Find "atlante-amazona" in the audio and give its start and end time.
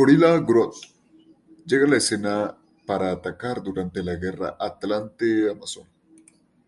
4.60-5.88